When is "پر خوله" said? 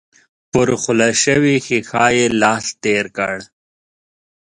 0.51-1.09